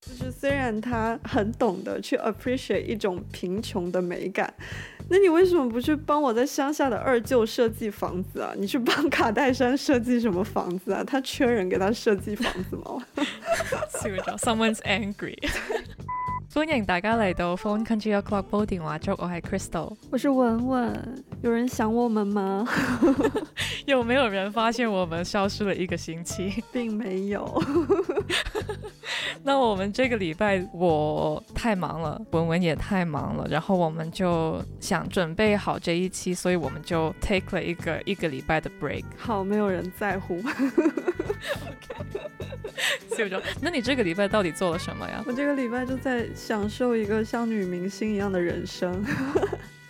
[0.00, 4.52] 就是虽然他很懂得去 appreciate 一种贫穷的美感，
[5.10, 8.52] 那你为什么不去帮我在乡下的二舅设计房子啊？
[8.56, 11.04] 你去帮卡戴珊设计什么房子啊？
[11.04, 13.04] 他缺人给他设计房子吗？
[13.92, 15.36] 笑咗，someone's angry。
[16.52, 19.94] 歡迎大家嚟到 Phone Country O'Clock 煲電話粥，我係 Crystal。
[20.10, 22.68] 我是文文，有人想我们吗？
[23.86, 26.62] 有没有人发现我们消失了一个星期？
[26.70, 27.62] 并没有。
[29.42, 39.04] 那我们这个礼拜我太忙了，文文也太忙了，然后我们就想准备好这一期，所以我们就 take 了一个一个礼拜的 break。
[39.16, 40.42] 好，没有人在乎。
[43.16, 43.40] 笑咗。
[43.60, 45.24] 那你这个礼拜到底做了什么呀？
[45.26, 49.02] 我这个礼拜就在享受一个像女明星一样的人生。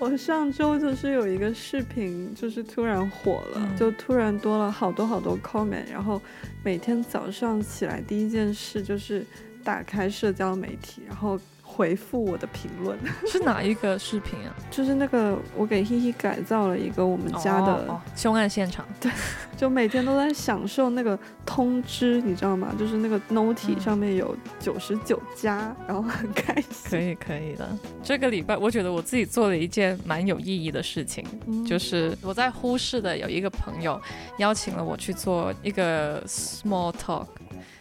[0.00, 3.76] 我上周就是有一个视频，就是突然火了，嗯。
[3.76, 6.20] 就突然多了好多好多 comment，然后
[6.64, 9.26] 每天早上起来第一件事就是
[9.62, 11.38] 打开社交媒体，然后
[11.80, 14.54] 回复我的评论， 是哪一个视频啊？
[14.70, 18.84] 就是那个我给希希改造了一个我们家的，哦哦凶案现场。
[19.00, 19.10] 对
[19.56, 22.74] 就每天都在享受那个通知，你知道吗？
[22.78, 26.90] 就是那个 noti 嗯上面有九十九加，然后很开心。
[26.90, 27.66] 可以可以的。
[28.02, 33.98] 这个礼拜我觉得我自己做了一件蛮有意义的事情，嗯就是我在呼市的有一个朋友
[34.36, 37.26] 邀请了我去做一个 small talk，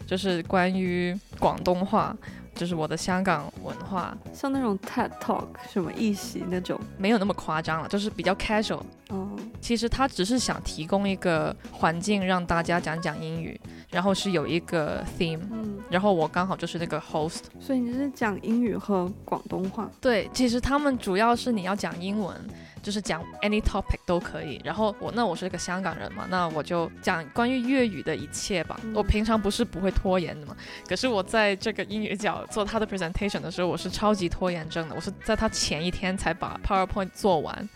[0.06, 2.16] 就是关于广东话，
[2.54, 8.82] 就是我的香港文化，像那种 TED Talk 什么一席那种，没有那么夸张了，就是比较 casual。
[9.08, 9.28] 哦，
[9.60, 17.40] 其实他只是想提供一个环境让大家讲讲英语，然后是有一个 theme，嗯，然后我刚好就是那个 host。
[17.58, 22.36] 所以你是讲英语和广东话，对，其实他们主要是你要讲英文，
[22.82, 24.60] 就是讲 any topic 都可以。
[24.64, 28.78] 然后我那我是个香港人嘛，那我就讲关于粤语的一切吧。
[28.82, 30.56] 嗯我平常不是不会拖延的嘛，
[30.88, 34.94] 可是我在这个英语角做他的 presentation 的时候，我是超级拖延症的。
[34.94, 37.68] 我是在他前一天才把 PowerPoint 做完。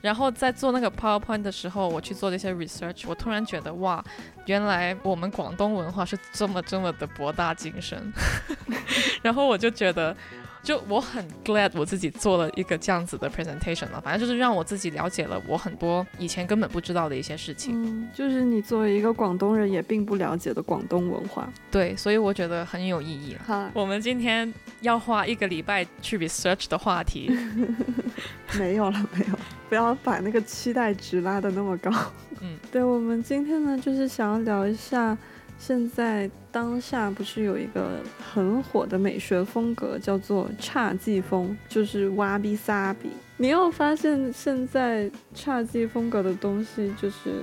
[0.00, 4.04] 然后在做那个 PowerPoint 的时候，我去做这些 research，我突然觉得哇，
[4.44, 8.12] 原来我们广东文化是这么这么的博大精深。
[9.22, 10.14] 然后我就觉得，
[10.64, 17.74] 就我很 glad 我自己做了一个这样子的 presentation 了，反正就是让我自己了解了我很多以前根本不知道的一些事情。
[17.84, 21.52] 嗯，就是你作为一个广东人也并不了解的广东文化。
[21.70, 23.36] 对，所以我觉得很有意义。
[23.46, 27.30] 哈，我们今天要花一个礼拜去 research 的话题，
[28.58, 29.38] 没有了，没有，
[29.68, 31.90] 不要把那个期待值拉得那么高。
[32.40, 35.16] 嗯，对，我们今天呢，就是想要聊一下，
[35.58, 43.08] 现在当下不是有一个很火的美学风格，叫做侘寂风，就是哇比萨比。
[43.36, 47.42] 你有发现现在侘寂风格的东西就是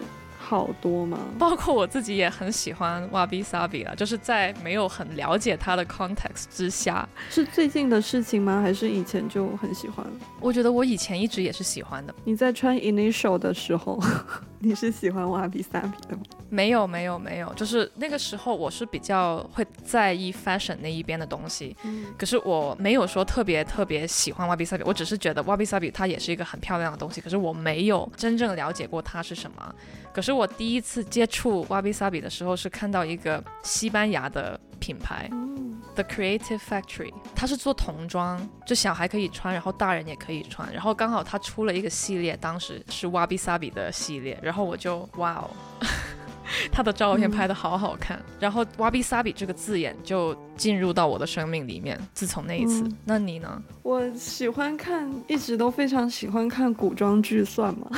[0.52, 1.18] 好多吗？
[1.40, 8.60] 包括我自己也很喜欢 wabi sabi 啊，就是在没有很了解它的 context 之下，是最近的事情吗？
[8.62, 10.06] 还是以前就很喜欢？
[10.42, 12.14] 我觉得我以前一直也是喜欢的。
[12.26, 13.98] 你在穿 Initial 的时候，
[14.60, 16.24] 你是喜欢哇比萨比的吗？
[16.50, 29.74] 没有没有没有，就是那个时候我是比较会在意 fashion 那一边的东西，嗯可是我没有说特别特别喜欢 wabi sabi，我只是觉得 wabi sabi 它也是一个很漂亮的东西，可是我没有真正了解过它是什么。
[30.14, 45.50] 可是我第一次接触 wabi sabi 的时候是看到一个西班牙的品牌嗯 The Creative Factory，它是做童装，就小孩可以穿，然后大人也可以穿，然后刚好它出了一个系列，当时是 wabi sabi 的系列，然后我就哇哦。
[46.70, 51.98] 他的照片拍的好好看，然后 wabi sabi 这个字眼就进入到我的生命里面。
[52.14, 53.62] 自从那一次，嗯那你呢？
[53.84, 57.90] 我喜欢看，一直都非常喜欢看古装剧，算吗？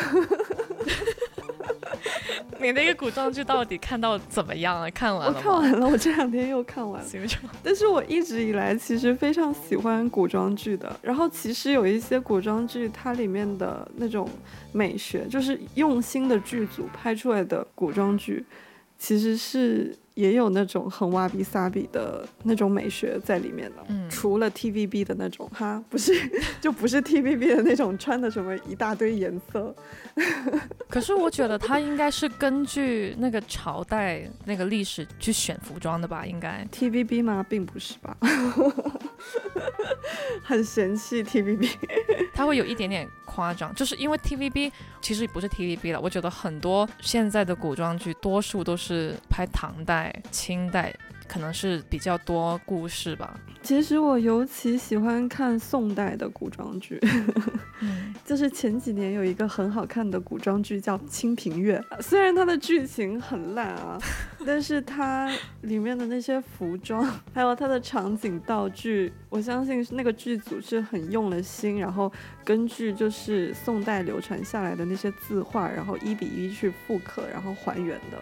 [2.63, 4.89] 你那个古装剧到底看到怎么样了？
[4.91, 5.41] 看完我了我？
[5.43, 7.09] 看完了，我这两天又看完了。
[7.61, 10.97] 但是我一直以来其实非常喜欢古装剧的。
[11.01, 14.29] 然后其实有一些古装剧，它里面的那种
[14.71, 18.45] 美学，就是用心的剧组拍出来的古装剧，
[18.97, 23.83] 其实是也有那种很哇比萨比的那种美学在里面的。
[23.87, 26.13] 嗯，除了 TVB 的那种，哈，不是，
[26.61, 29.75] 就不是 TVB 的那种穿的什么一大堆颜色，
[30.87, 36.25] 可是我觉得他应该是根据那个朝代、那个历史去选服装的吧？
[36.25, 37.43] 应该 TVB 吗？
[37.49, 38.15] 并不是吧？
[40.43, 41.69] 很嫌弃 TVB。
[42.33, 44.71] 他会有一点点夸张，就是因为 TVB
[45.01, 46.01] 其实不是 TVB 了。
[46.01, 50.93] 我觉得很多现在的古装剧多数都是拍唐代、清代。
[51.25, 53.39] 可能是比较多故事吧。
[53.63, 56.99] 其实我尤其喜欢看宋代的古装剧，
[58.25, 63.97] 就是前几年有一个很好看的古装剧叫《清平乐》，虽然它的剧情很烂啊，
[64.45, 67.03] 但是它里面的那些服装，
[67.33, 72.11] 还有它的场景道具，我相信那个剧组是很用了心，然后
[72.43, 78.21] 根据就是宋代流传下来的那些字画，然后一比一去复刻，然后还原的。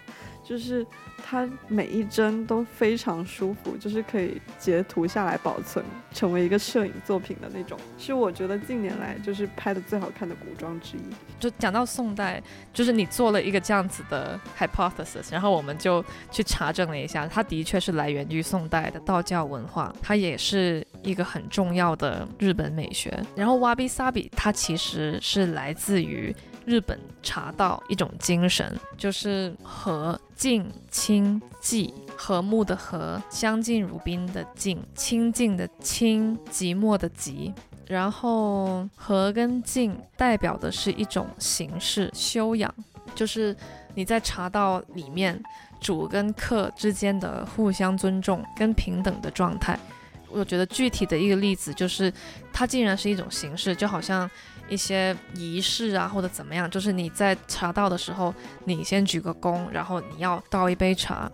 [0.51, 0.86] 就是
[1.24, 5.81] 它每一帧都非常舒服，就是可以截图下来保存，
[6.13, 11.01] 成为一个摄影作品的那种，是我觉得近年来就是拍的最好看的古装之一。
[11.39, 12.44] 就讲到宋代，
[12.74, 23.18] 就是你做了一个这样子的 hypothesis，然后我们就去查证了一下，它的确是来源于宋代的道教文化，它也是一个很重要的日本美学。
[23.38, 26.36] 然后瓦比萨比，它其实是来自于。
[26.65, 37.51] 日本茶道一种精神，就是和静清寂，和睦的和，相敬如宾的静，清静的清，寂寞的寂。
[37.87, 42.73] 然后和跟静代表的是一种形式修养，
[43.15, 43.55] 就是
[43.95, 45.41] 你在茶道里面，
[45.81, 49.77] 主跟客之间的互相尊重跟平等的状态。
[50.29, 52.13] 我觉得具体的一个例子就是，
[52.53, 54.29] 它竟然是一种形式，就好像。
[54.71, 58.33] 一些仪式啊，或者怎么样，就是你在茶道的时候，
[58.63, 61.29] 你先鞠个躬，然后你要倒一杯茶，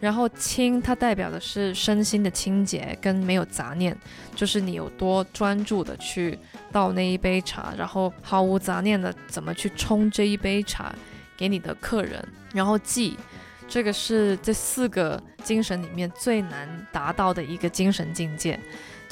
[0.00, 3.96] 然后清它代表的是身心的清洁跟没有杂念，
[4.36, 6.38] 就是你有多专注的去
[6.70, 10.94] 倒那一杯茶，然后毫无杂念的怎么去冲这一杯茶
[11.38, 12.22] 给你的客人，
[12.52, 13.16] 然后记，
[13.66, 18.60] 这个是这四个精神里面最难达到的一个精神境界。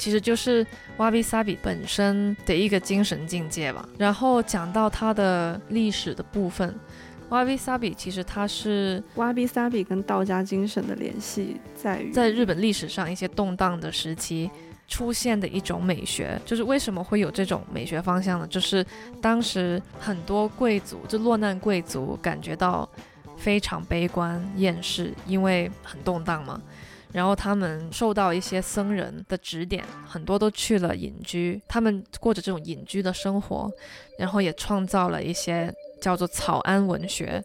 [0.03, 0.67] 其实就是
[0.97, 3.87] 瓦比萨比本身的一个精神境界吧。
[3.97, 6.75] 然后讲到它的历史的部分，
[7.29, 14.51] 瓦比萨比其实它是瓦比萨比跟道家精神的联系在于，在日本历史上一些动荡的时期
[14.89, 16.37] 出现的一种美学。
[16.45, 18.45] 就是为什么会有这种美学方向呢？
[18.47, 18.85] 就是
[19.21, 22.89] 当时很多贵族，就落难贵族感觉到
[23.37, 26.61] 非常悲观厌世，因为很动荡嘛。
[27.13, 33.71] 然后他们受到一些僧人的指点，很多都去了隐居，他们过着这种隐居的生活，
[34.17, 35.71] 然后也创造了一些
[36.01, 37.41] 叫做草庵文学，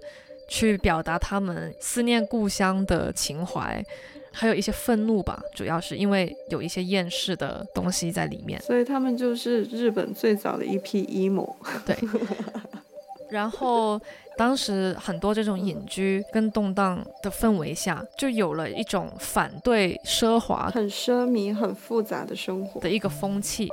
[0.48, 3.84] 去表达他们思念故乡的情怀，
[4.32, 11.54] 还有一些愤怒吧，主要是因为有一些厌世的东西在里面，所以他们就是日本最早的一批 emo。
[11.84, 11.94] 对，
[13.30, 14.00] 然后。
[14.38, 23.68] 当时很多这种隐居跟动荡的氛围下，就有了一种反对奢华、很奢靡、很复杂的生活的一个风气，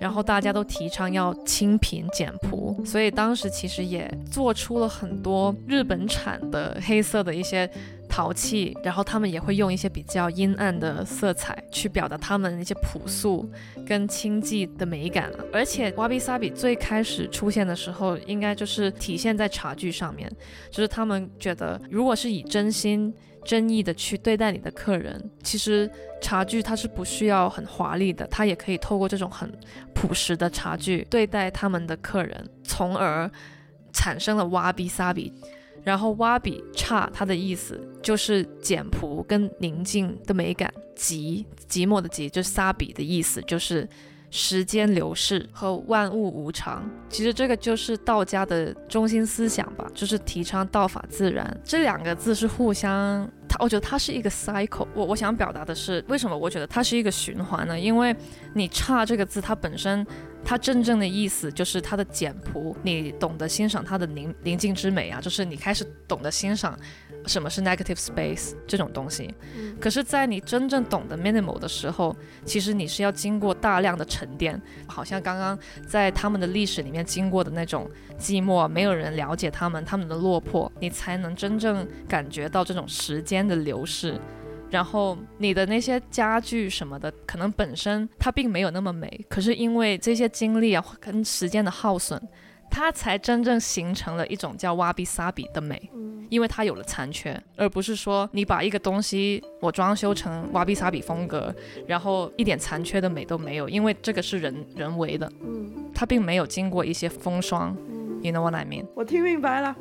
[0.00, 7.70] 然后大家都提倡要清贫简朴，所以当时其实也做出了很多日本产的黑色的一些。
[8.10, 13.48] 淘气，然后他们也会用一些比较阴暗的色彩去表达他们一些朴素
[13.86, 20.30] 跟清寂的美感而且瓦比萨比最开始出现的时候，应该就是体现在茶具上面，
[20.70, 23.14] 就是他们觉得，如果是以真心
[23.44, 25.90] 真意的去对待你的客人，其实
[26.20, 29.50] 茶具它是不需要很华丽的，它也可以透过这种很
[29.94, 33.30] 朴实的茶具对待他们的客人，从而
[33.92, 35.32] 产生了瓦比萨比。
[35.82, 40.72] 然后瓦比差，它的意思就是简朴跟宁静的美感。
[40.96, 43.88] 寂，寂寞的寂，就萨比的意思就是
[44.30, 46.88] 时间流逝和万物无常。
[47.08, 51.58] 其实这个就是道家的中心思想吧，就是提倡道法自然。
[51.64, 54.86] 这两个字是互相，它我觉得它是一个 cycle。
[54.94, 57.80] 我我想表达的是，为什么我觉得它是一个循环呢？
[57.80, 58.14] 因为
[58.54, 60.06] 你差这个字，它本身。
[60.44, 66.76] 它真正的意思就是它的简朴，你懂得欣赏它的宁宁静之美啊，就是你开始懂得欣赏
[67.26, 69.32] 什么是 negative space 这种东西。
[69.80, 84.18] 可是，在你真正懂得 minimal 的时候，其实你是要经过大量的沉淀，好像刚刚在他们的历史里面经过的那种寂寞，没有人了解他们，他们的落魄，你才能真正感觉到这种时间的流逝。
[84.70, 92.20] 然后你的那些家具什么的，可能本身它并没有那么美，可是因为这些经历啊跟时间的耗损，
[92.70, 95.90] 它才真正形成了一种叫瓦比萨比的美。
[96.28, 101.52] 因为它有了残缺，而不是说你把一个东西我装修成瓦比萨比风格，
[101.88, 105.28] 然后一点残缺的美都没有，因为这个是人人为的，
[105.92, 107.76] 它并没有经过一些风霜。
[108.22, 108.86] You know what I mean？
[108.94, 109.74] 我听明白了，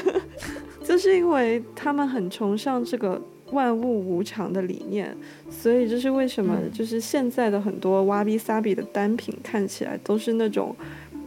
[0.82, 3.20] 就是因为他们很崇尚这个。
[3.52, 5.16] 万物无常的理念，
[5.50, 6.56] 所以这是为什么？
[6.72, 10.74] 就是现在的很多瓦比萨比的单品看起来都是那种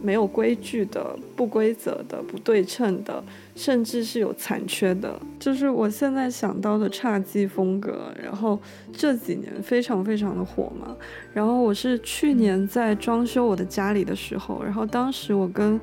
[0.00, 3.22] 没有规矩的、不规则的、不对称的，
[3.56, 5.20] 甚至是有残缺的。
[5.38, 8.60] 就是我现在想到的侘寂风格，然后
[8.92, 10.96] 这几年非常非常的火嘛。
[11.32, 15.80] 然后我是去年在装修我的家里的时候，然后当时我跟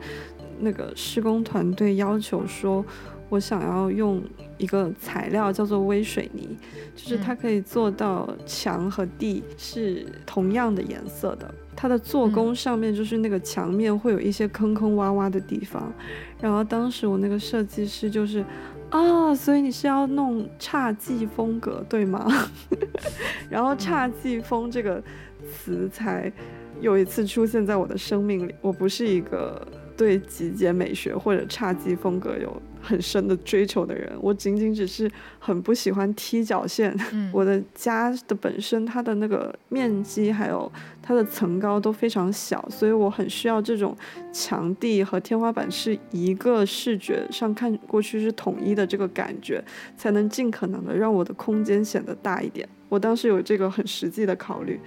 [0.60, 2.86] 那个施工团队要求说。
[3.32, 4.20] 我想要用
[4.60, 6.56] 一个材料叫做微水泥，
[6.96, 11.52] 就是它可以做到墙和地是同样的颜色的。
[11.76, 15.92] 它的做工上面就是那个墙面会有一些坑坑洼洼的地方。
[16.40, 18.46] 然后当时我那个设计师就是
[18.90, 22.30] 啊，所以你是要弄侘寂风格对吗？
[23.50, 25.02] 然后侘寂风这个
[25.50, 26.32] 词才
[26.82, 28.54] 有一次出现在我的生命里。
[28.62, 29.66] 我不是一个。
[30.00, 36.98] 对极简美学或者侘寂风格有很深的追求的人，我仅仅只是很不喜欢踢脚线。
[37.34, 43.94] 我的家的本身它的那个面积还有它的层高都非常小，所以我很需要这种
[44.32, 49.62] 墙地和天花板是一个视觉上看过去是统一的这个感觉，
[49.98, 52.66] 才能尽可能的让我的空间显得大一点。
[52.88, 54.80] 我当时有这个很实际的考虑，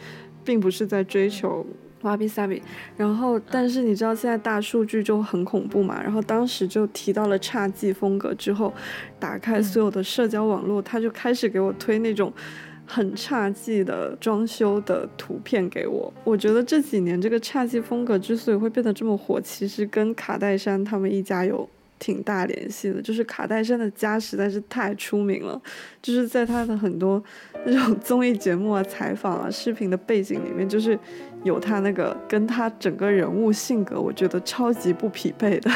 [0.43, 1.67] 并不是在追求。
[2.03, 2.63] 瓦比萨比，
[2.97, 6.01] 然后但是你知道现在大数据就很恐怖嘛？
[6.03, 8.73] 然后当时就提到了侘寂风格之后，
[9.19, 12.33] 打开所有的社交网络，他就开始给我推那种
[12.87, 16.13] 很侘寂的装修的图片给我。
[16.25, 21.69] 我觉得这几年这个侘寂风格之所以会变得这么火，其实跟卡戴珊他们一家有。
[21.99, 25.63] 挺大联系的，就是卡戴珊的家实在是太出名了，
[26.03, 27.23] 就是在他的很多
[27.65, 30.99] 那种 综艺节目啊、采访啊、视频的背景里面，就是
[31.45, 35.71] 有他那个跟他整个人物性格，我觉得超级不匹配的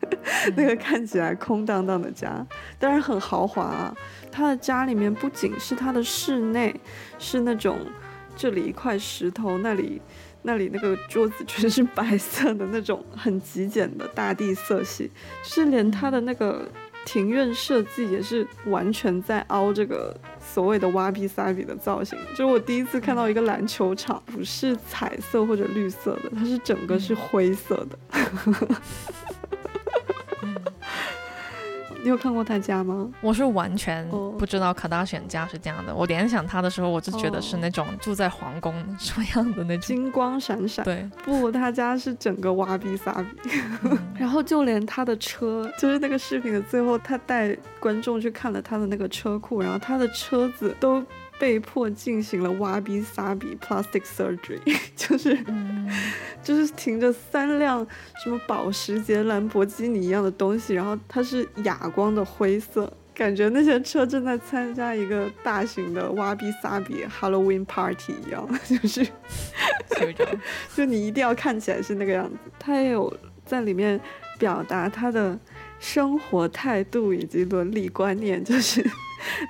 [0.56, 2.46] 那个看起来空荡荡的家，
[2.78, 3.94] 当然很豪华啊。
[4.32, 6.74] 他的家里面不仅是他的室内，
[7.18, 7.78] 是那种
[8.36, 10.00] 这里一块石头，那里。
[10.42, 15.10] 那里那个桌子全是白色的那种很极简的大地色系，
[15.44, 16.66] 就是连他的那个
[17.04, 22.18] 庭院设计也是完全在凹这个所谓的挖比萨比的造型。
[22.30, 27.98] 就是我第一次看到一个篮球场不是彩色或者绿色的，它是整个是灰色的。
[32.02, 33.08] 你有看过他家吗？
[33.20, 35.94] 我是完全不知道卡达选家是这样的。
[35.94, 40.84] 我联想他的时候，我就觉得是那种住在皇宫什么样的那种金光闪闪。
[40.84, 43.50] 对，不，他家是整个挖比萨比，
[44.18, 51.04] 然后就连他的车，就是那个视频的最后，他带观众去看了他的那个车库，然后他的车子都。
[51.40, 54.60] 被迫进行了挖鼻撒比 plastic surgery，
[54.94, 55.36] 就是
[56.42, 57.84] 就是停着三辆
[58.22, 69.02] 什么保时捷、兰博基尼一样的东西，然后它是哑光的灰色，感觉那些车正在参加一个大型的挖鼻撒比 Halloween party 一样， 就是
[70.76, 72.36] 就你一定要看起来是那个样子。
[72.58, 73.10] 他也有
[73.46, 73.98] 在里面
[74.38, 75.38] 表达他的
[75.78, 78.84] 生活态度以及伦理观念，就是。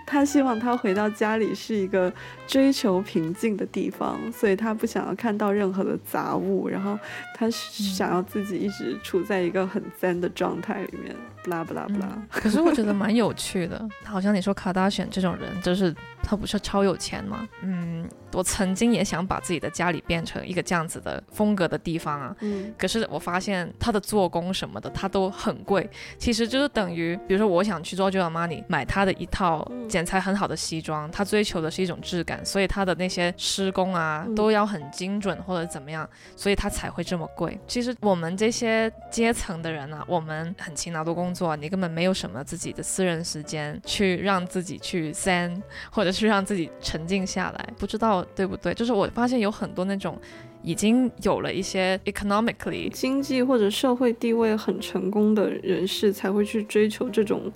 [0.07, 2.13] 他希望他回到家里是一个
[2.47, 6.99] 追求平静的地方，所以他不想要看到任何的杂物，然后
[7.35, 11.15] 他想要自己一直处在一个很 zen 的状态里面。
[11.43, 12.23] 不啦不啦不啦。
[12.31, 17.49] 可是我觉得蛮有趣的， 好像你说卡达选这种人，就是他不是超有钱吗？
[17.63, 18.09] 嗯。
[18.33, 25.91] 我曾经也想把自己的家里变成一个这样子的风格的地方啊，嗯，可是我发现他的做工什么的，他都很贵。
[26.17, 37.59] 其实就是等于，比如说我想去 Giorgio Armani 买他的一套剪裁很好的西装，他追求的是一种质感，所以他的那些施工啊都要很精准或者怎么样，所以他才会这么贵。
[37.67, 48.27] 其实我们这些阶层的人啊，我们很勤劳的工工作，你根本没有什么自己的私人时间去让自己去 zen，或者是让自己沉静下来，不知道。
[48.35, 48.75] 对不对？
[48.75, 50.19] 就是我发现有很多那种
[50.63, 57.53] 已经有了一些 economically 经济或者社会地位很成功的人士，才会去追求这种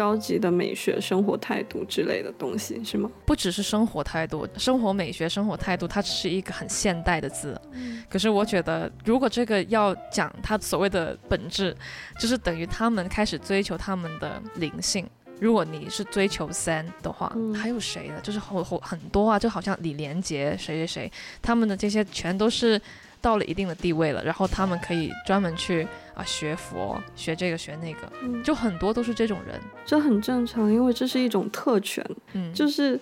[0.00, 3.10] 高级的美学、生活态度之类的东西，是吗？
[3.26, 7.60] 不只是生活态度，生活美学、生活态度，它只是一个很现代的字。
[8.08, 11.76] 可是我觉得，如果这个要讲它所谓的本质，
[12.18, 15.06] 就是等于他们开始追求他们的灵性。
[15.38, 18.14] 如果你是追求三的话，还有谁呢？
[18.22, 22.80] 就是很很很多啊，就好像李连杰谁谁谁，他们的这些全都是
[23.20, 28.10] 到了一定的地位了，然后他们可以专门去啊学佛，学这个学那个，
[28.42, 29.60] 就很多都是这种人。
[29.84, 32.04] 这很正常，因为这是一种特权。
[32.32, 32.98] 嗯，就是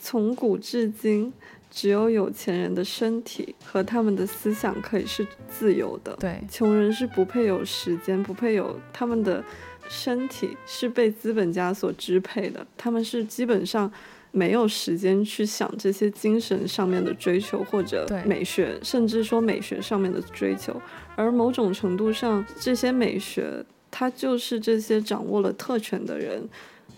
[0.00, 1.32] 从古至今，
[1.70, 6.16] 只有有钱人的身体和他们的思想可以是自由的。
[6.20, 9.44] 对，穷人是不配有时间，不配有他们的。
[9.88, 13.88] 身体是被资本家所支配的，他们是基本上
[14.36, 20.78] 没有时间去想这些精神上面的追求或者美学，甚至说美学上面的追求。
[21.14, 26.46] 而某种程度上，这些美学它就是这些掌握了特权的人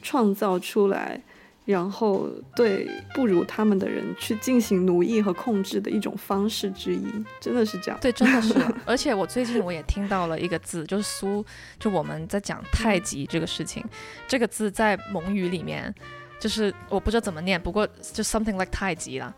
[0.02, 1.22] 创造出来，
[1.64, 7.06] 然后对不如他们的人去进行奴役和控制的一种方式之一，
[7.40, 8.00] 真的是这样。
[8.02, 8.52] 对，真的是。
[8.84, 11.46] 而且我最近我也听到了一个字，就是苏，
[11.78, 13.84] 就我们在讲太极这个事情，
[14.26, 15.94] 这个字在蒙语里面，
[16.38, 19.32] 就是我不知道怎么念，不过就 something like 太极啦。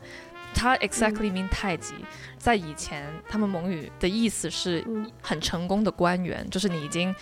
[0.52, 1.94] 它 exactly mean 太极，
[2.36, 7.14] 在以前他们蒙语的意思是嗯很成功的官员，就是你已经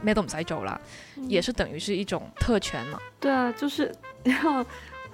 [0.00, 0.80] 咩都唔使做啦，
[1.26, 3.00] 也是等于是一种特权嘛。
[3.18, 3.92] 对啊，就是
[4.22, 4.64] 然后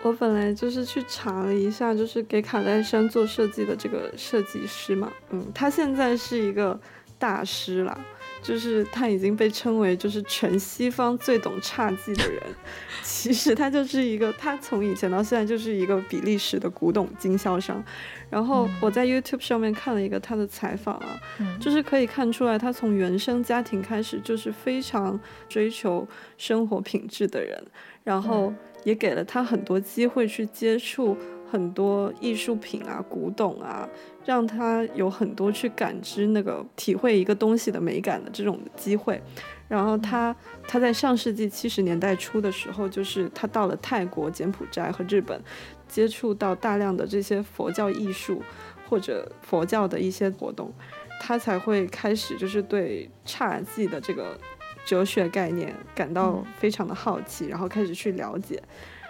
[0.03, 6.79] 我本来就是去查了一下，就是给卡戴珊做设计的这个设计师嘛，嗯，他现在是一个
[7.25, 7.99] 大师了，
[8.43, 12.43] 就是他已经被称为就是全西方最懂侘寂的人。
[13.03, 17.83] 其实他就是一个，他从以前到现在就是一个比利时的古董经销商。
[18.29, 27.65] 然后我在 YouTube 上面看了一个他的采访啊，嗯，就是可以看出来，他从原生家庭开始就是非常追求生活品质的人，
[28.03, 28.53] 然后
[28.85, 31.17] 也给了他很多机会去接触
[31.55, 33.89] 很多艺术品啊、古董啊，
[34.25, 39.23] 让他有很多去感知那个、体会一个东西的美感的这种机会。
[39.69, 40.35] 然后他
[40.67, 45.41] 他在上世纪七十年代初的时候，就是他到了泰国、柬埔寨和日本，
[45.87, 48.43] 接触到大量的这些佛教艺术
[48.89, 50.73] 或者佛教的一些活动，
[51.21, 54.37] 他才会开始就是对侘寂的这个
[54.85, 58.61] 哲学概念感到非常的好奇，然后开始去了解。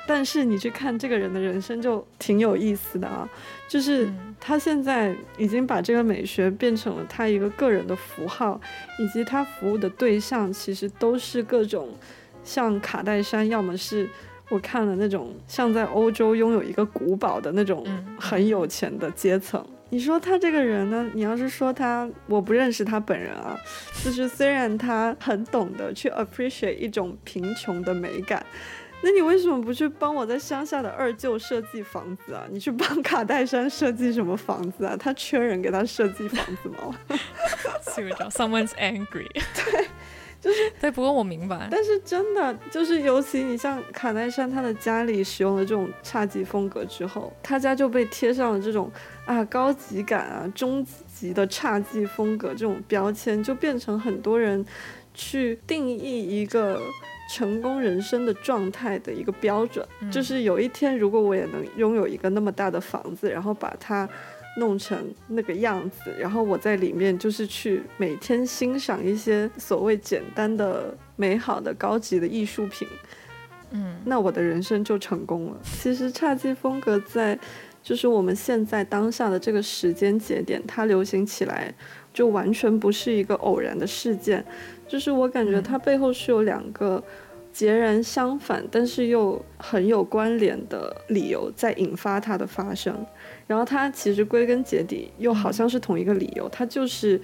[0.07, 3.29] 但是你去看这个人的人生就挺有意思的啊，
[3.69, 8.61] 就是嗯他现在已经把这个美学变成了他一个个人的符号，
[8.99, 11.89] 以及他服务的对象其实都是各种
[12.43, 14.07] 像卡戴珊，要么是
[14.51, 19.65] 我看了那种像在欧洲拥有一个古堡的那种嗯很有钱的阶层。
[19.91, 21.09] 你说他这个人呢？
[21.15, 23.57] 你要是说他，我不认识他本人啊，
[24.05, 28.45] 就是虽然他很懂得去 appreciate 一种贫穷的美感。
[29.05, 32.47] 那你为什么不去帮我在乡下的二舅设计房子啊？
[32.51, 34.97] 你去帮 卡戴珊设计什么房子啊？
[34.99, 36.99] 他缺人给他设计房子吗？
[38.31, 39.29] someone's angry。
[39.55, 39.87] 对，
[40.41, 41.69] 就是对，不过我明白。
[41.71, 48.91] 但是真的就是，尤其你像卡戴珊，他的家里使用了这种侘寂风格之后，他家就被贴上了这种
[49.27, 50.83] 啊高级感啊、中
[51.15, 54.65] 级的侘寂风格这种标签，就变成很多人
[55.13, 56.81] 去定义一个
[57.29, 59.87] 成功人生的状态的一个标准。
[60.01, 64.09] 嗯就是有一天，如果我也能拥有一个那么大的房子，然后把它
[64.57, 72.87] 弄成那个样子，然后我在里面就是去每天欣赏一些所谓简单的、美好的、高级的艺术品，
[73.73, 75.61] 嗯那我的人生就成功了。
[75.65, 77.37] 其实侘寂风格在
[77.83, 81.75] 就是我们现在当下的这个时间节点，它流行起来
[82.13, 84.45] 就完全不是一个偶然的事件，
[84.95, 87.03] 就是我感觉它背后是有两个。
[87.53, 93.07] 截然相反，但是又很有关联的理由在引发它的发生，
[93.47, 97.21] 然后它其实归根结底又好像是同一个理由，它就是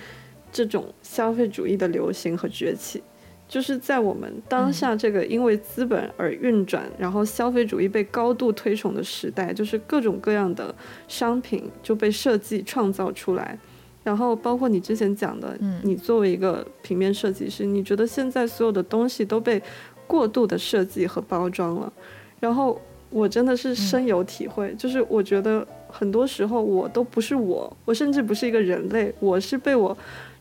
[0.53, 3.03] 这种消费主义的流行和崛起，
[3.49, 10.73] 就是在我们当下这个因为资本而运转，然后消费主义被高度推崇的时代，就是各种各样的
[11.09, 13.59] 商品就被设计创造出来。
[14.03, 15.81] 然后包括你之前讲的，嗯。
[15.83, 19.63] 你作为一个平面设计师，你觉得现在所有的东西都被
[20.07, 21.93] 过度的设计和包装了，
[22.41, 29.97] 然后我真的是深有体会，就是我觉得很多时候我都不是我，我甚至不是一个人类，我是被我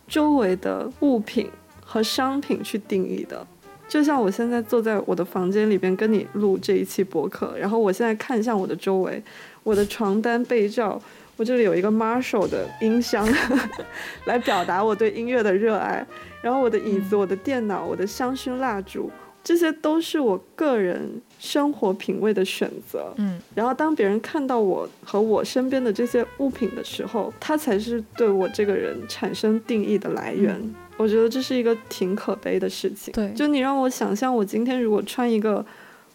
[0.07, 1.49] 周围的物品
[1.83, 3.45] 和商品去定义的。
[3.87, 9.21] 就像我现在坐在我的房间里边跟你录这一期博客，然后我现在看向我的周围，
[9.63, 11.01] 我的床单被罩，
[11.39, 13.25] 我这里有一个 Marshall 的音箱，
[14.27, 16.05] 来表达我对音乐的热爱。
[16.41, 19.09] 然后我的椅子、我的电脑、我的香薰蜡烛，
[19.41, 23.13] 这些都是我个人生活品味的选择。
[23.15, 30.61] 嗯然后当别人看到我和我身边的这些物品的时候，它才是对我这个人产生定义的来源。
[30.97, 33.13] 我觉得这是一个挺可悲的事情。
[33.13, 35.65] 对就你让我想象，我今天如果穿一个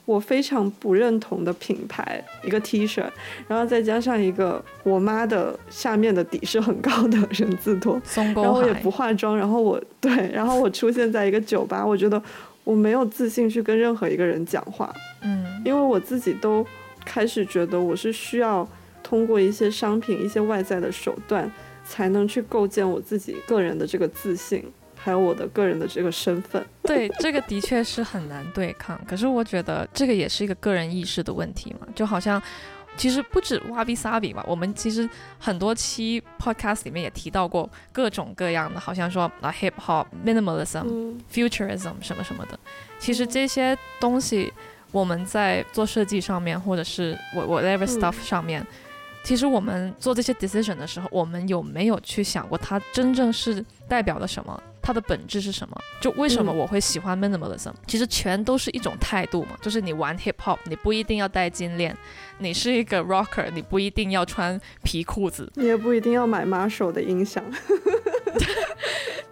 [0.04, 3.02] 我非常不认同的品牌一个 T 恤，
[3.48, 12.22] 然后再加上一个我妈的下面的底是很高的人字拖，然后我也不化妆，然后我对，然后我出现在一个酒吧，我觉得
[12.64, 16.66] 我没有自信去跟任何一个人讲话，嗯因为我自己都
[17.04, 18.68] 开始觉得我是需要
[19.02, 21.50] 通过一些商品、一些外在的手段，
[21.86, 24.62] 才能去构建我自己个人的这个自信，
[25.04, 26.64] 还有我的个人的这个身份。
[26.82, 28.98] 对，这个的确是很难对抗。
[29.06, 32.42] 可是我觉得这个也是一个个人意识的问题嘛，就好像。
[32.96, 42.56] 其实不止哇比萨比吧，我们其实很多期 podcast 里面也提到过各种各样的，好像说啊 hip hop、minimalism、futurism 什么什么的。
[43.00, 44.52] 其实这些东西
[44.92, 48.64] 我们在做设计上面，或者是 whatever stuff 上面，
[49.24, 54.62] 其实我们做这些 decision 的时候，我们有没有去想过它真正是代表了什么？
[54.86, 55.74] 它的本质是什么？
[55.98, 57.72] 就为什么我会喜欢 minimalism？
[57.86, 59.56] 其实全都是一种态度嘛。
[59.62, 61.94] 就是你玩 hip hop，你不一定要戴金链；
[62.36, 67.42] 你是一个 rocker，你不一定要穿皮裤子，你也不一定要买 marshall 的音响。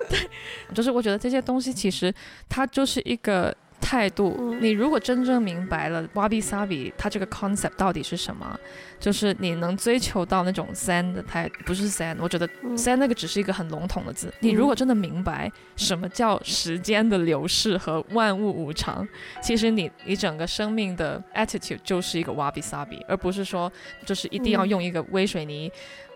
[0.09, 0.19] 对，
[0.75, 2.13] 就是我觉得这些东西其实
[2.49, 3.55] 它就是一个。
[3.83, 8.59] 态度，你如果真正明白了 wabi sabi 它这个 concept 到底是什么，
[9.01, 14.33] 就是你能追求到那种 zen 的态，不是 zen，我觉得 zen 那个只是一个很笼统的字。
[14.41, 19.07] 你如果真的明白什么叫时间的流逝和万物无常，
[19.43, 23.71] 其实你你整个生命的 attitude 就是一个 wabi sabi，而不是说
[24.07, 25.71] 就是一定要用一个微水泥，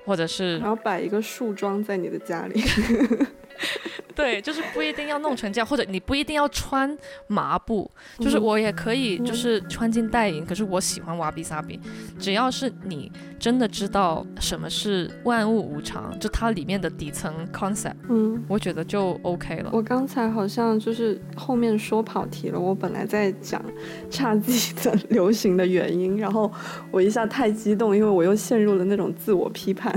[0.05, 2.63] 或者是然后摆一个树桩在你的家里。
[4.15, 10.45] 对，就是不一定要弄成这样，或者你不一定要穿麻布，就是我也可以，就是穿金戴银。
[10.45, 11.79] 可是我喜欢瓦比萨比，
[12.19, 19.71] 只要是你真的知道什么是万物无常，就它里面的底层 concept，嗯，我觉得就 OK 了。
[19.73, 23.63] 我刚才好像就是后面说跑题了，我本来在讲
[24.11, 26.51] 差季的 流行的原因，然后
[26.91, 29.95] 我一下太激动，因为我又陷入了那种自我批判，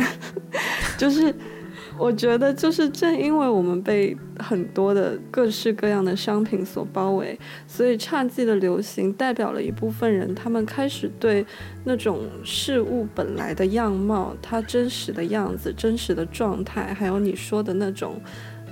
[0.97, 1.33] 就是。
[1.99, 11.45] 我觉得就是正因为我们被很多的各式各样的商品所包围，所以侘寂的流行代表了一部分人，他们开始对
[11.83, 18.15] 那种事物本来的样貌、它真实的样子、真实的状态，还有你说的那种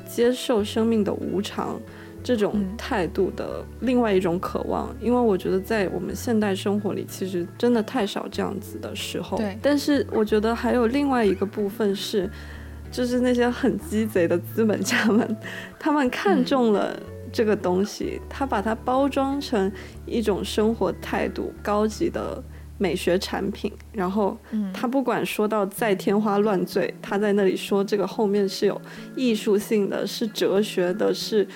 [0.08, 1.78] 接受生命的无常
[2.24, 4.96] 这种态度的另外一种渴望。
[5.02, 9.38] 因为我觉得在我们现代生活里，其实真的太少这样子的时候。
[9.38, 9.58] 对。
[9.62, 12.30] 但是我觉得还有另外一个部分是。
[12.98, 15.38] 就是那些很鸡贼的资本家们，
[15.78, 17.00] 他们看中了
[17.32, 19.72] 这个东西，他把它包装成
[20.08, 22.44] 一种生活态度、高级的
[22.80, 24.36] 美学产品，然后
[24.74, 28.82] 他不管说到再天花乱坠，他在那里说这个后面是有
[29.16, 31.48] 艺术性的，是哲学的，是。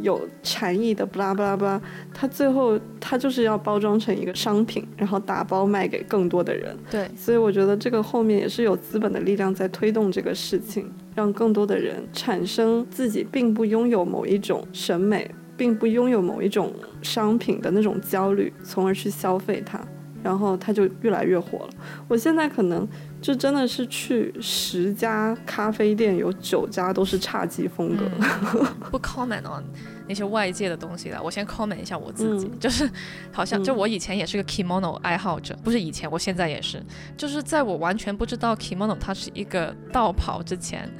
[0.00, 1.82] 有禅意的，巴拉巴拉巴拉，
[2.14, 6.76] 它最后它就是要包装成一个商品，然后打包卖给更多的人。
[6.90, 19.80] 对，所以我觉得这个后面也是有资本的力量在推动这个事情，让更多的人产生自己并不拥有某一种审美，并不拥有某一种商品的那种焦虑，从而去消费它，
[20.22, 21.70] 然后它就越来越火了。
[22.08, 22.88] 我现在可能。
[23.22, 28.04] 就真的是去十家咖啡店，有九家都是侘寂风格。
[28.90, 29.62] 不 comment on
[30.08, 32.90] 那些外界的东西了，我先 comment 一下我自己，就是
[33.30, 36.82] 好像就我以前也是个 kimono 爱好者，不是以前，我现在也是，
[37.16, 40.90] 就是在我完全不知道 kimono 它是一个道袍之前。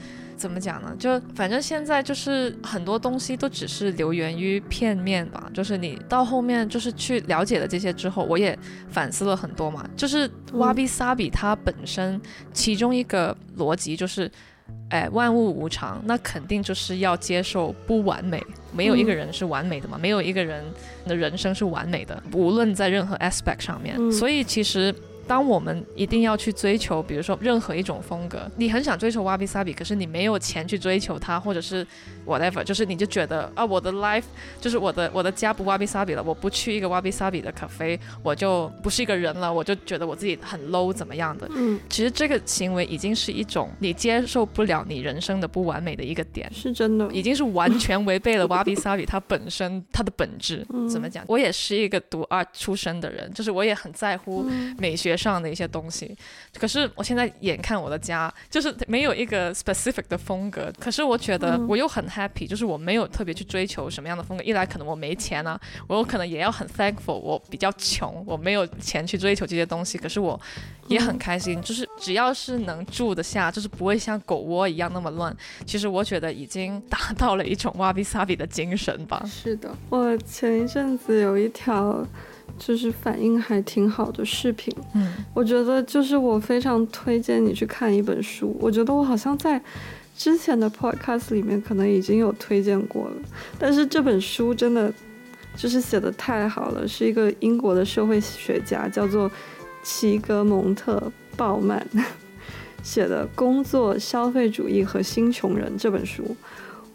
[0.43, 0.93] 怎么讲呢？
[0.99, 5.49] 就反正现在就是很多东西都只是流源于片面吧。
[5.55, 8.59] 就是你到后面就是去了解了这些之后，我也
[8.91, 9.89] 反思了很多嘛。
[9.97, 12.21] 就是挖比萨比它本身
[12.53, 14.29] 其中一个逻辑就是，
[14.91, 18.45] 哎，万物无常，那肯定就是要接受不完美。
[18.73, 20.65] 没有一个人是完美的嘛，没有一个人
[21.07, 24.11] 的人生是完美的，无论在任何 aspect 上面。
[24.11, 24.93] 所以其实。
[25.33, 31.87] 当我们一定要去追求，比如说任何一种风格，你很想追求瓦比萨比，可是你没有钱去追求它，或者是
[32.27, 34.25] whatever，就是你就觉得啊，我的 life
[34.61, 41.49] 就是我的我的家不瓦比萨比了，我不去一个瓦比萨比的咖啡，我就不是一个人了，我就觉得我自己很 low 怎么样的？
[41.57, 50.67] 嗯，其实这个行为已经是一种你接受不了你人生的不完美的一个点，是真的，已经是完全违背了瓦比萨比它本身它的本质。
[50.93, 51.25] 怎么讲？
[51.27, 54.45] 我也是一个读 art 出身的人，就是我也很在乎
[54.77, 55.17] 美学。
[55.23, 56.17] 上的一些东西，
[56.59, 64.43] 可是我现在眼看我的家就是没有一个 specific 的风格，可是我觉得我又很 happy，就是我没有特别去追求什么样的风格。
[64.43, 69.97] 一来可能我没钱啊，我有可能也要很 thankful，我比较穷，我没有钱去追求这些东西。
[69.97, 70.39] 可是我
[70.89, 75.35] 也很开心，就是只要是能住得下，就是不会像狗窝一样那么乱。
[75.65, 79.23] 其实我觉得已经达 到了一种瓦比萨比的精神吧。
[79.27, 82.05] 是的，我前一阵子有一条。
[82.59, 88.57] 就是反应还挺好的视频，嗯，我觉得就是我非常推荐你去看一本书。
[88.61, 89.61] 我觉得我好像在
[90.17, 93.17] 之前的 podcast 里面可能已经有推荐过了，
[93.59, 94.93] 但是这本书真的
[95.57, 99.31] 就是写的太好了，是一个英国的社会学家叫做
[99.83, 100.97] 齐格蒙特·
[101.37, 101.85] 鲍曼
[102.83, 106.37] 写的《工作、消费主义和新穷人》这本书。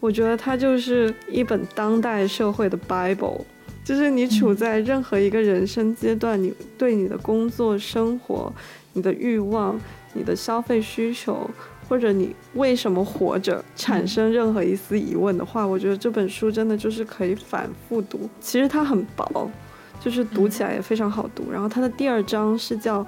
[0.00, 3.42] 我觉得它就是一本当代社会的 Bible，
[3.88, 8.52] 就是你处在任何一个人生阶段，你对你的工作、生活、
[8.92, 9.80] 你的欲望、
[10.12, 11.48] 你的消费需求，
[11.88, 18.28] 或者你为什么活着产生任何一丝疑问的话，我觉得这本书真的就是可以反复读。
[18.42, 19.50] 其实它很薄，
[19.98, 21.50] 就是读起来也非常好读。
[21.50, 23.06] 然后它的第二章是叫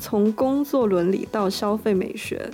[0.00, 2.50] 从工作伦理到消费美学。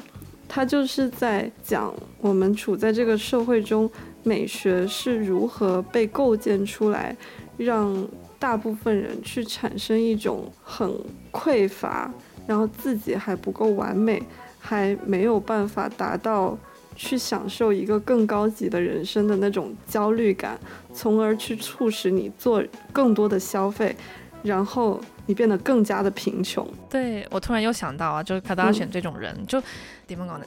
[0.46, 3.90] 它就是在讲我们处在这个社会中，
[4.22, 7.16] 美学是如何被构建出来，
[7.56, 8.06] 让
[8.38, 10.90] 大部分人去产生一种很
[11.32, 12.12] 匮乏，
[12.46, 14.22] 然后自己还不够完美，
[14.58, 16.58] 还没有办法达到
[16.94, 20.58] 去享受一个更高级的人生的那种焦虑感，
[20.92, 22.62] 从而去促使你做
[22.92, 23.94] 更多的消费，
[24.42, 25.00] 然后。
[25.26, 26.68] 你变得更加的贫穷。
[26.90, 29.58] 对我突然又想到啊，就是卡达选这种人，就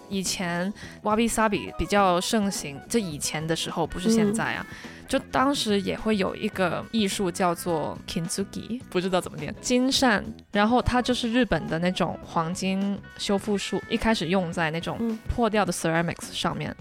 [0.09, 0.71] 以前
[1.03, 4.65] 瓦比萨比比较盛行，这以前的时候不是现在啊。
[5.07, 10.23] 就当时也会有一个艺术叫做 kintsugi，不知道怎么念，金扇。
[10.51, 16.75] 然后它就是日本的那种黄金修复术，一开始用在那种破掉的 ceramics 上面。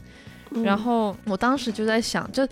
[0.65, 2.49] 然后我当时就在想，这。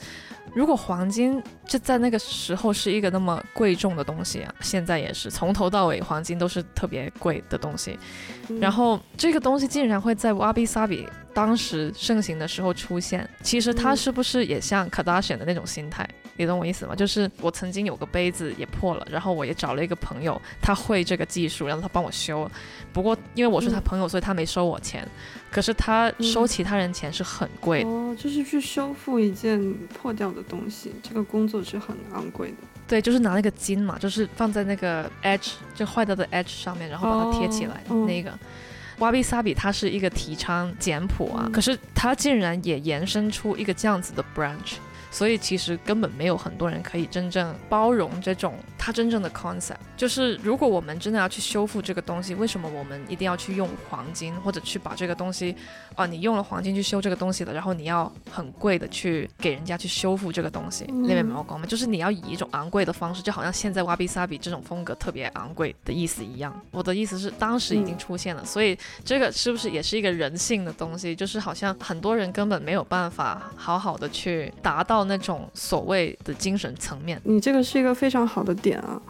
[0.55, 7.99] 如果黄金就在那个时候是一个那么贵重的东西啊，现在也是从头到尾黄金都是特别贵的东西，
[8.61, 16.09] 然后这个东西竟然会在瓦比萨比当时盛行的时候出现，其实它是不是也像卡达选的那种心态？
[16.37, 16.95] 你懂我意思吗？
[16.95, 22.51] 就是我曾经有个杯子也破了，然后我也找了一个朋友，他会这个技术，然后他帮我修。
[22.93, 25.07] 不过因为我是他朋友，所以他没收我钱。
[25.51, 32.57] 可是他收其他人钱是很贵的哦，就是去修复一件破掉的东西，这个工作是很昂贵的。
[32.89, 38.37] 对，就是拿那个金嘛，就是放在那个 edge 就坏掉的 edge 上面，然后把它贴起来那个。
[38.99, 44.77] 瓦比萨比它是一个提倡简朴啊，可是它竟然也延伸出一个这样子的 branch。
[45.15, 49.77] 所以其实根本没有很多人可以真正包容这种它真正的 concept。
[49.97, 55.55] 就是如果我们真的要去修复这个东西，为什么我们一定要去用黄金，或者去把这个东西，
[55.95, 61.65] 啊，你用了黄金去修这个东西了，然后你要很贵的去给人家去修复这个东西，那边没有光吗？
[61.65, 66.61] 就是你要以一种昂贵的方式，就好像现在瓦比萨比这种风格特别昂贵的意思一样。
[66.73, 71.15] 我的意思是，当时已经出现了，所以这个是不是也是一个人性的东西？
[71.15, 75.04] 就是好像很多人根本没有办法好好的去达到。
[75.05, 79.01] 那种所谓的精神层面，你这个是一个非常好的点啊，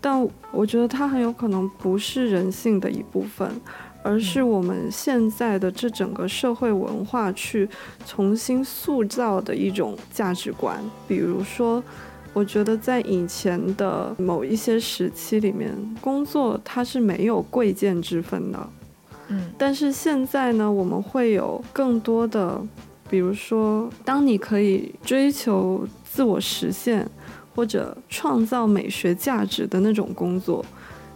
[0.00, 3.48] 但我觉得它很有可能不是人性的一部分，
[4.02, 7.68] 而是我们现在的这整个社会文化去
[8.06, 10.78] 重新塑造的一种价值观。
[11.08, 11.82] 比如说，
[12.32, 18.68] 我觉得在以前的某一些时期里面，工作它是没有贵贱之分的，
[19.28, 22.60] 嗯，但是现在呢，我们会有更多的。
[23.08, 27.08] 比如说，当你可以追求自我实现
[27.54, 30.64] 或者创造美学价值的那种工作，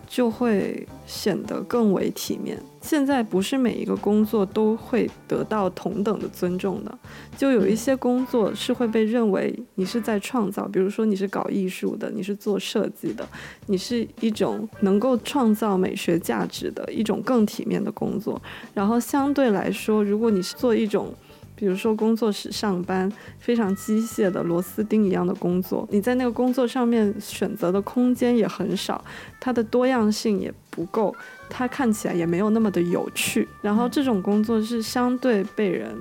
[0.08, 2.60] 就会显得更为体面。
[2.80, 6.98] 现在不是每一个工作都会得到同等的尊重的，
[7.36, 13.28] 就有一些工作是会被认为你是在创造，比如说你是搞艺术的，你是做设计的，
[13.66, 18.40] 你是一种能够创造美学价值的一种更体面的工作。
[18.72, 21.12] 然后相对来说，如果你是做一种
[21.60, 29.04] 比如说工作室上班，非常机械的螺丝钉一样的工作，你在那个工作上面选择的空间也很少，
[29.38, 31.14] 它的多样性也不够，
[31.50, 33.46] 它看起来也没有那么的有趣。
[33.60, 35.94] 然后这种工作是相对被人。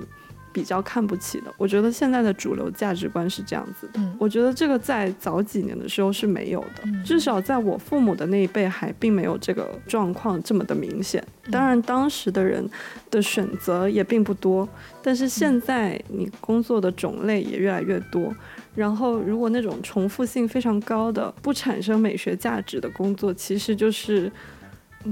[0.52, 4.00] 比较看不起的，我觉得现在的主流价值观是这样子的。
[4.18, 11.24] 我觉得这个在早几年的时候是没有的，至少在我父母的那一辈还并没有这个状况这么的明显。
[11.52, 12.68] 当然，当时的人
[13.10, 14.68] 的选择也并不多，
[15.02, 18.34] 但是现在你工作的种类也越来越多。
[18.74, 24.30] 然后，如果那种重复性非常高的、不产生美学价值的工作，其实就是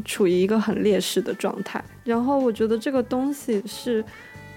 [0.04, 1.84] 处于一个很劣势的状态。
[2.04, 4.04] 然后，我觉得这个东西是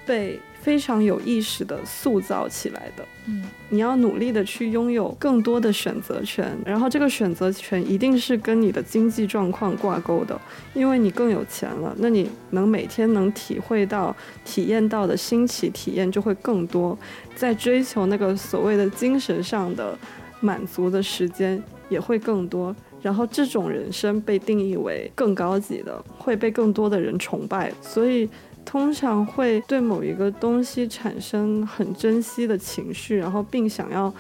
[0.06, 0.40] 被。
[0.62, 10.40] 非常有意识的塑造起来的，嗯，你要努力的去拥有更多的选择权，然后这个选择权一定是跟你的经济状况挂钩的，
[10.76, 16.96] 因为你更有钱了，那你能每天能体会到、体验到的新奇体验就会更多，
[17.36, 19.98] 在追求那个所谓的精神上的
[20.42, 28.30] 满足的时间也会更多，然后这种人生被定义为更高级的，会被更多的人崇拜，所以。
[28.66, 34.14] 通常会对某一个东西产生很珍惜的情绪，然后并想要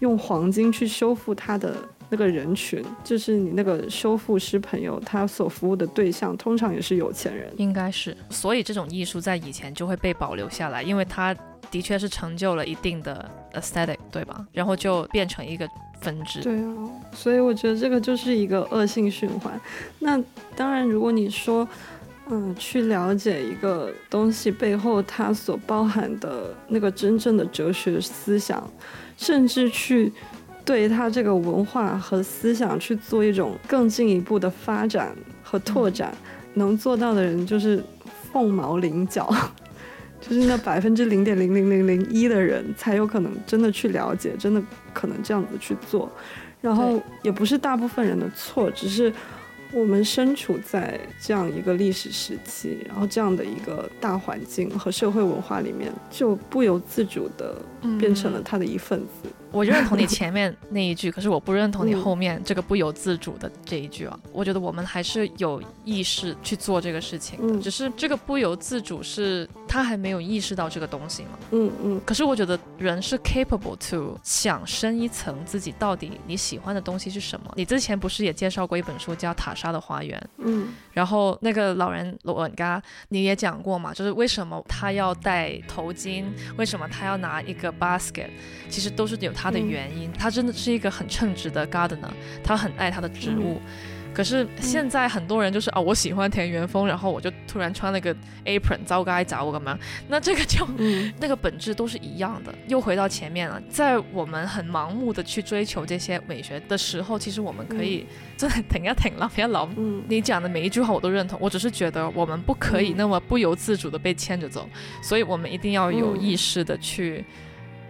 [0.00, 1.74] 用黄金去修复它的
[2.08, 8.16] 那个人群，就是你那个修复师朋友，他所服务的对象通常也是有钱人，应该是。
[8.28, 11.34] 所以这种艺术在以前就会被保留下来，因为它
[11.70, 14.46] 的确是成就了一定的 aesthetic，对吧？
[14.52, 15.68] 然后就变成一个
[16.00, 16.42] 分支。
[16.42, 16.74] 对啊，
[17.12, 19.60] 所以我觉得这个就是一个恶性循环。
[20.00, 20.20] 那
[20.56, 21.66] 当然，如果你说，
[22.30, 28.70] 嗯，去了解一个东西背后它所包含的那个真正的哲学思想，
[29.16, 30.12] 甚至去
[30.64, 36.16] 对它这个文化和思想去做一种更进一步的发展和拓展，
[36.54, 37.82] 能做到的人就是
[38.32, 39.28] 凤毛麟角。
[40.20, 44.62] 就是那百分之零点零零零零一的人才有可能真的去了解，真的
[44.92, 46.12] 可能这样子去做，
[46.60, 49.10] 然后也不是大部分人的错，只是
[49.72, 57.56] 我们身处在这样一个历史时期，然后这样的一个大环境和社会文化里面，就不由自主的
[57.98, 59.28] 变成了他的一份子。
[59.52, 64.18] 我认同你前面那一句，可是我不认同你后面这个不由自主的这一句啊。
[64.32, 71.30] 我觉得我们还是有意识去做这个事情的，只是这个不由自主是他还没有意识到这个东西嘛。
[71.50, 72.00] 嗯嗯。
[72.04, 77.52] 可是我觉得人是 capable to 想深一层自己到底你喜欢的东西是什么。
[77.56, 80.18] 你之前不是也介绍过一本书叫《塔莎的花园》？
[80.44, 80.68] 嗯。
[80.92, 86.26] 然后那个老人罗恩嘎你也讲过嘛，就是为什么他要戴头巾，
[86.56, 88.28] 为什么他要拿一个 basket，
[88.68, 89.30] 其实都是有。
[89.32, 92.10] 他的原因，他真的是一个很称职的 gardener，
[92.44, 93.58] 他很爱他的植物。
[94.12, 99.78] 可是现在很多人就是啊，我喜欢田园风，然后我就突然穿了个 apron，糟该找我干嘛？
[100.08, 100.66] 那这个就
[101.18, 102.54] 那个本质都是一样的。
[102.66, 109.68] 又回到前面了，在我们很盲目的去追求这些美学的时候，其实我们可以真的停一停了，别老。
[109.76, 114.68] 嗯，你讲的每一句话我都认同，我只是觉得我们不可以那么不由自主的被牵着走，
[115.02, 117.24] 所以我们一定要有意识的去。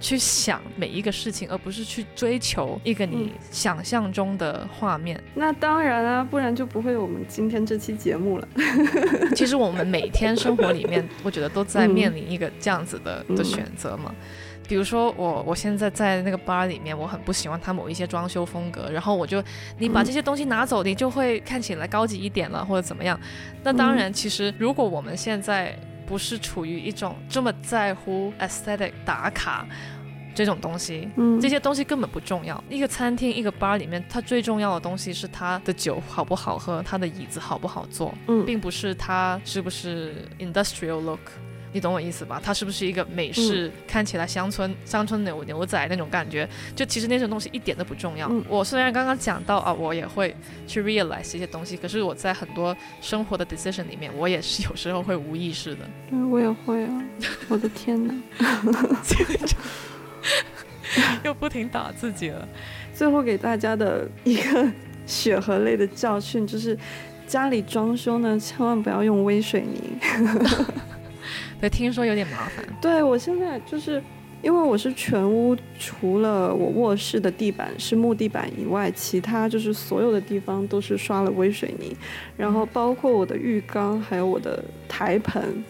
[0.01, 5.23] 去想每一个事情，而不是去追求一个你想象中的画面。
[5.35, 8.49] 那当然啊，不然就不会有我们今天这期节目了。
[9.37, 14.15] 其实我们每天生活里面，我觉得都在面 临一个这样子的的选择嘛。
[14.67, 19.43] 比如说我，我现在在那个 bar 里面，我很不喜欢它某一些装修风格，然后我就，
[19.79, 23.19] 你把这些东西拿走，你就会看起来高级一点了，或者怎么样。
[23.63, 25.79] 那当然，其实如果我们现在。
[26.11, 29.65] 不是处于一种这么在乎 aesthetic 打卡
[30.35, 32.63] 这种东西，嗯，这些东西根本不重要。
[32.69, 41.21] 一个餐厅、一个 bar 里面，它最重要的东西是它的酒好不好喝，它的椅子好不好坐，嗯，并不是它是不是 industrial look。
[41.73, 42.41] 你懂我意思吧？
[42.43, 46.49] 它是不是一个美式，看起来乡村乡村牛牛仔那种感觉？
[46.75, 48.31] 就其实那种东西一点都不重要。
[48.49, 50.35] 我虽然刚刚讲到啊，我也会
[50.67, 55.89] 去 realize 这些东西，可是我在很多生活的 decision 里面，我也是有时候会无意识的。
[56.11, 57.03] 对，我也会啊！
[57.49, 58.15] 我的天哪！
[61.23, 62.49] 又不停打自己了。
[62.93, 64.69] 最后给大家的一个
[65.07, 66.77] 血和泪的教训就是，
[67.29, 69.97] 家里装修呢，千万不要用微水泥。
[71.61, 72.65] 对，听说有点麻烦。
[72.81, 74.03] 对我现在就是，
[74.41, 81.95] 因为我是全屋，除了我卧室的地板是木地板以外，其他就是所有的地方都是刷了微水泥，
[82.37, 85.63] 然后包括我的浴缸，还有我的台盆，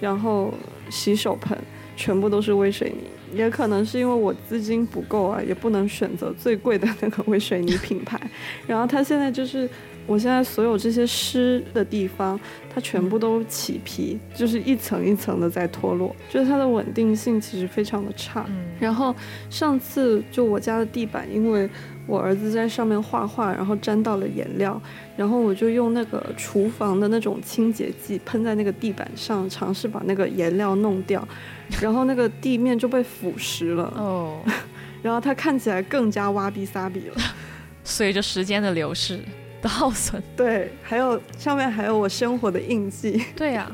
[0.00, 0.54] 然后
[0.88, 1.58] 洗手盆，
[1.96, 3.08] 全部都是微水泥。
[3.36, 8.20] 也可能是因为我资金不够啊，也不能选择最贵的那个微水泥品牌。
[8.66, 9.68] 然后它现在就是。
[10.06, 12.38] 我现在所有这些湿的地方，
[12.74, 18.44] 它全部都起皮，就是一层一层的在脱落，就是它的稳定性其实非常的差。
[18.80, 19.14] 然后
[19.48, 21.68] 上次就我家的地板，因为
[22.06, 24.80] 我儿子在上面画画，然后沾到了颜料，
[25.16, 31.26] 然后我就用那个厨房的那种清洁剂喷在那个地板上，尝试把那个颜料弄掉，
[31.80, 33.84] 然后那个地面就被腐蚀了。
[33.96, 34.40] 哦，
[35.00, 37.14] 然后它看起来更加挖鼻撒比了。
[37.84, 39.20] 随着时间的流逝。
[39.62, 43.70] 的耗损， 对，还有上面还有我生活的印记， 对呀，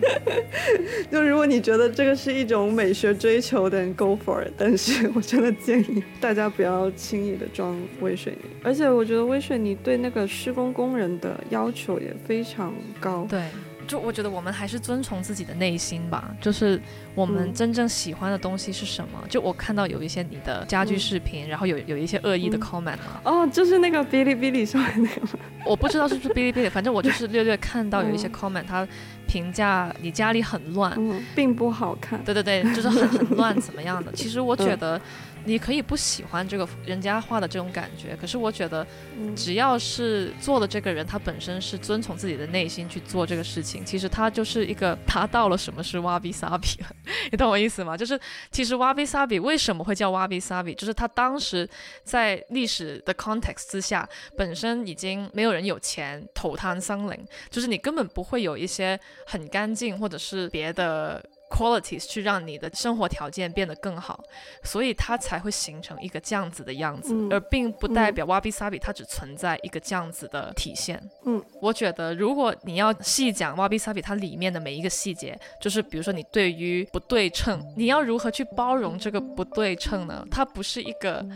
[1.10, 13.40] 就如果你觉得这个是一种美学追求的，go for it，但是我真的建议大家不要轻易的装微水泥，而且我觉得微水泥对那个施工工人的要求也非常高，对。
[13.88, 16.80] 就我觉得我们还是遵从自己的内心吧，就是
[17.14, 19.18] 我们真正喜欢的东西是什么。
[19.28, 23.20] 就我看到有一些你的家居视频，然后有有一些恶意的 comment 嘛。
[23.24, 25.38] 哦，就是那个哔哩哔哩上面那个？
[25.64, 28.86] 我不知道是不是哔哩哔哩，反正我就是 略略看到有一些 comment，他
[29.26, 30.94] 评价你家里很乱，
[31.34, 32.22] 并不好看。
[32.22, 34.12] 对对对，就是很很乱怎么样的？
[34.12, 35.00] 其实我觉得。
[35.44, 38.86] 你可以不喜欢这个人家画的这种感觉，可是我觉得，
[39.34, 46.88] 只要是做的这个人，他本身是遵从自己的内心去做这个事情，其实他就是一个达到了什么是挖比萨比了，
[47.32, 47.96] 你懂我意思吗？
[47.96, 48.20] 就是
[48.50, 51.68] 其实挖比萨比为什么会叫挖比萨比，就是他当时
[52.04, 61.24] 在历史的 context 之下，本身已经没有人有钱，投滩桑林，就是你根本不会有一些很干净或者是别的。
[61.48, 64.22] Qualities 去让你的生活条件变得更好，
[64.62, 71.02] 所以它才会形成一个这样子的样子，嗯而并不代表 wabi sabi 它只存在一个这样子的体现。
[71.24, 80.26] 嗯，我觉得如果你要细讲 wabi sabi 它里面的每一个细节，就是比如说你对于不对称，你要如何去包容这个不对称呢？
[80.30, 81.26] 它不是一个。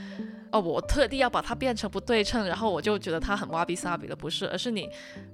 [0.52, 4.88] 哦，我特地要把它变成不对称，然后我就觉得它很 wabi sabi 的，不是，而是你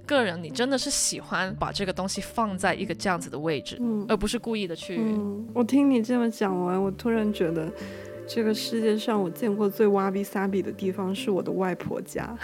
[0.07, 4.97] 个人，你真的是喜欢把这个东西放在一个这样子的位置，嗯而不是故意的去。
[4.99, 7.69] 嗯，我听你这么讲完，我突然觉得，
[8.29, 12.37] 这个世界上我见过最哇比萨比的地方是我的外婆家。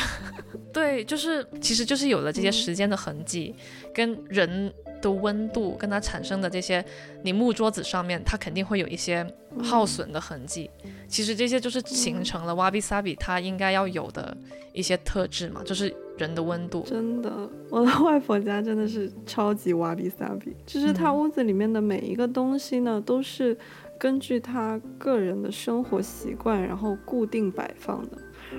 [0.72, 3.54] 对，就是其实就是有了这些时间的痕迹，
[3.94, 6.84] 跟人的温度，跟它产生的这些，
[7.22, 9.26] 你木桌子上面它肯定会有一些
[9.62, 10.70] 耗损的痕迹。
[11.08, 14.36] 其实这些就是形成了 wabi sabi 它应该要有的
[14.72, 16.82] 一些特质嘛，就是人的温度。
[16.86, 23.56] 真的，我的外婆家真的是超级哇比萨比，就是她嗯屋子里面的每一个东西呢，都是
[23.98, 28.18] 根据她个人的生活习惯，然后固定摆放的。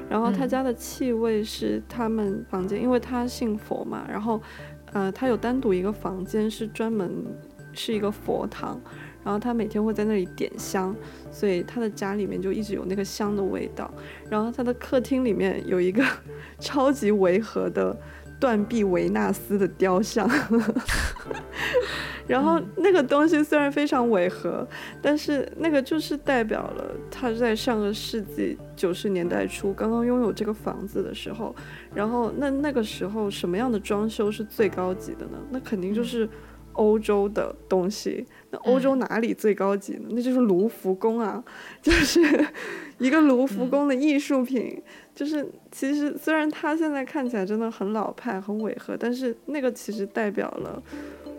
[0.09, 4.41] 然后她嗯家的气味是他们房间，因为他信佛嘛，然后，
[4.93, 7.09] 呃，他有单独一个房间是专门
[7.73, 8.79] 是一个佛堂，
[9.23, 10.95] 然后他每天会在那里点香，
[11.31, 13.89] 所以他的家里面就一直有那个香的味道。
[14.29, 16.03] 然后他的客厅里面有一个
[16.59, 17.97] 超级违和的
[18.39, 20.29] 断臂维纳斯的雕像，
[22.31, 24.65] 然后那个东西虽然非常违和，
[25.01, 31.53] 但是那个就是代表了他在上个世纪九十年代初刚刚拥有这个房子的时候，
[31.93, 35.37] 然后那那个时候什么样的装修是最高级的呢？
[35.49, 36.27] 那肯定就是
[36.71, 38.25] 欧洲的东西。
[38.49, 40.07] 那欧洲哪里最高级呢？
[40.11, 41.43] 那就是卢浮宫啊，
[41.83, 42.21] 就是
[42.97, 44.81] 一个卢浮宫的艺术品。
[45.13, 50.81] 就是其实虽然它现在看起来真的很老派、很违和，但是那个其实代表了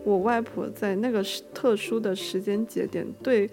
[0.05, 3.48] 我外婆在那个时特殊的时间节点对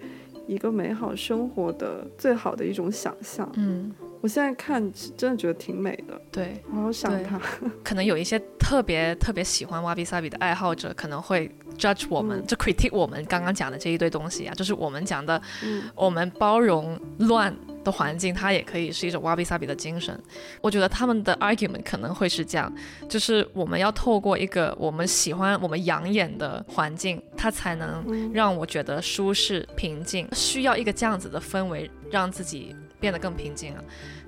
[0.46, 3.48] 一个美好生活的最好的一种想象。
[3.54, 7.22] 嗯，我现在看真的觉得挺美的，对，我好想对。
[7.22, 7.40] 她。
[7.84, 11.48] 可能有一些特别特别喜欢瓦比萨比的爱好者，可能会
[11.78, 12.46] judge 我们，嗯。
[12.46, 15.84] 就 critique 我们刚刚讲的这一堆东西啊，就是我们讲的，嗯。
[15.94, 20.18] 我们包容乱的环境，它也可以是一种 wabi sabi 的精神。
[20.60, 22.72] 我觉得他们的 argument 可能会是这样，
[23.08, 33.82] 就是我们要透过一个我们喜欢、我们养眼的环境，它才能嗯让我觉得舒适、平静，需要一个这样子的氛围，让自己变得更平静啊。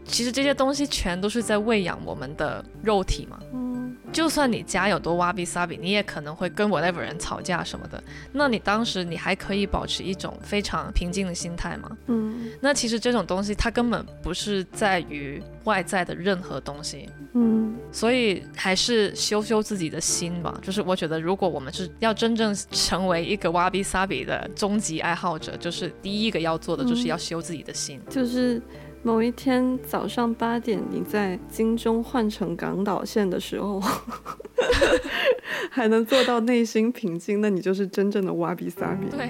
[0.05, 3.39] 其实这些东西全都是在喂养我们的肉体嘛。
[4.13, 8.03] 嗯就算你家有多哇比萨比，你也可能会跟 whatever 人吵架什么的。
[8.33, 11.91] 那你当时你还可以保持一种非常平静的心态吗？
[12.07, 20.59] 嗯那其实这种东西它根本不是在于外在的任何东西，嗯所以还是修修自己的心吧。
[20.63, 28.01] 就是我觉得，如果我们是要真正成为一个哇比萨比的终极爱好者，就是第一个要做的就是要修自己的心。
[28.11, 28.61] 就是
[29.05, 33.83] 某一天早上八点，你在金钟换乘港岛线的时候，
[35.71, 39.09] 还能做到内心平静，那你就是真正的哇比萨比。
[39.11, 39.29] 对。